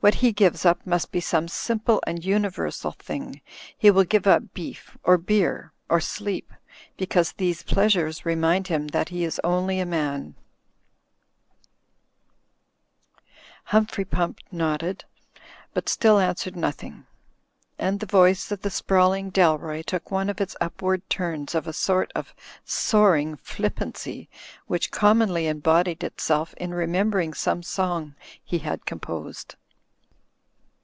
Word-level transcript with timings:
What 0.00 0.14
he 0.14 0.30
gives 0.30 0.64
up 0.64 0.86
must 0.86 1.10
be 1.10 1.18
some 1.18 1.48
simple 1.48 2.00
and 2.06 2.24
universal 2.24 2.92
thing. 2.92 3.40
He 3.76 3.90
will 3.90 4.04
give 4.04 4.28
up 4.28 4.44
beef 4.54 4.96
or 5.02 5.18
beer 5.18 5.72
or 5.88 6.00
sleep— 6.00 6.52
^because 7.00 7.34
these 7.34 7.64
pleasures 7.64 8.24
remind 8.24 8.68
him 8.68 8.86
that 8.88 9.08
he 9.08 9.24
is 9.24 9.40
only 9.42 9.80
a 9.80 9.84
manj' 9.84 10.34
Humphrey 13.64 14.04
Pump 14.04 14.38
nodded, 14.52 15.04
but 15.74 15.88
still 15.88 16.20
answered 16.20 16.54
noth 16.54 16.84
ing; 16.84 17.04
and 17.76 17.98
the 17.98 18.06
voice 18.06 18.52
of 18.52 18.60
the 18.62 18.70
sprawling 18.70 19.32
Dalroy 19.32 19.84
took 19.84 20.12
one 20.12 20.30
of 20.30 20.40
its 20.40 20.54
upward 20.60 21.10
turns 21.10 21.56
of 21.56 21.66
a 21.66 21.72
sort 21.72 22.12
of 22.14 22.36
soaring 22.64 23.34
flippancy; 23.36 24.28
which 24.68 24.92
commonly 24.92 25.48
embodied 25.48 26.04
itself 26.04 26.54
in 26.54 26.72
remembering 26.72 27.34
some 27.34 27.64
song 27.64 28.14
he 28.44 28.58
had 28.58 28.86
composed. 28.86 29.56